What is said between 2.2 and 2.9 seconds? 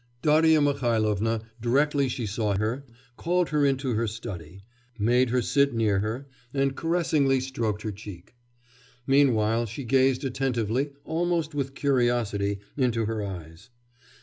saw her,